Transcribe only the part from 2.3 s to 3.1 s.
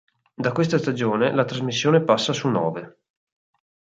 su Nove.